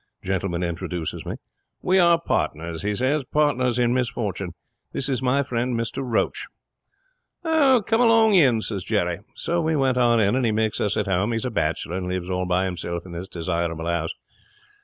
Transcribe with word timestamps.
Gentleman 0.23 0.63
introduces 0.63 1.27
me. 1.27 1.35
"We 1.83 1.99
are 1.99 2.19
partners," 2.19 2.81
he 2.81 2.95
says, 2.95 3.23
"partners 3.23 3.77
in 3.77 3.93
misfortune. 3.93 4.55
This 4.93 5.07
is 5.07 5.21
my 5.21 5.43
friend, 5.43 5.79
Mr 5.79 6.01
Roach." 6.03 6.47
'"Come 7.43 8.01
along 8.01 8.33
in," 8.33 8.61
says 8.61 8.83
Jerry. 8.83 9.19
'So 9.35 9.61
we 9.61 9.75
went 9.75 9.97
in, 9.97 10.19
and 10.21 10.43
he 10.43 10.51
makes 10.51 10.81
us 10.81 10.97
at 10.97 11.05
home. 11.05 11.33
He's 11.33 11.45
a 11.45 11.51
bachelor, 11.51 11.97
and 11.97 12.07
lives 12.09 12.31
all 12.31 12.47
by 12.47 12.65
himself 12.65 13.05
in 13.05 13.11
this 13.11 13.27
desirable 13.29 13.85
'ouse. 13.85 14.15